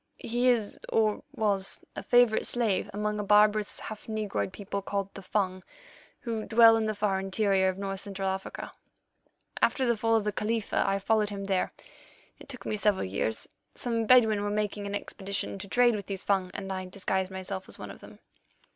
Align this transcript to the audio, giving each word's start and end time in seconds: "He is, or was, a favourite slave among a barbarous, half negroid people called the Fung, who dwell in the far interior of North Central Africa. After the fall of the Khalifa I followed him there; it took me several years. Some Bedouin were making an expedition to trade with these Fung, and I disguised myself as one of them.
"He 0.17 0.49
is, 0.49 0.79
or 0.89 1.21
was, 1.31 1.83
a 1.95 2.01
favourite 2.01 2.47
slave 2.47 2.89
among 2.91 3.19
a 3.19 3.23
barbarous, 3.23 3.81
half 3.81 4.09
negroid 4.09 4.51
people 4.51 4.81
called 4.81 5.13
the 5.13 5.21
Fung, 5.21 5.61
who 6.21 6.45
dwell 6.47 6.75
in 6.75 6.87
the 6.87 6.95
far 6.95 7.19
interior 7.19 7.69
of 7.69 7.77
North 7.77 7.99
Central 7.99 8.27
Africa. 8.27 8.71
After 9.61 9.85
the 9.85 9.95
fall 9.95 10.15
of 10.15 10.23
the 10.23 10.31
Khalifa 10.31 10.83
I 10.87 10.97
followed 10.97 11.29
him 11.29 11.45
there; 11.45 11.69
it 12.39 12.49
took 12.49 12.65
me 12.65 12.77
several 12.77 13.05
years. 13.05 13.47
Some 13.75 14.07
Bedouin 14.07 14.41
were 14.41 14.49
making 14.49 14.87
an 14.87 14.95
expedition 14.95 15.59
to 15.59 15.67
trade 15.67 15.95
with 15.95 16.07
these 16.07 16.23
Fung, 16.23 16.49
and 16.55 16.73
I 16.73 16.85
disguised 16.87 17.29
myself 17.29 17.69
as 17.69 17.77
one 17.77 17.91
of 17.91 17.99
them. 17.99 18.17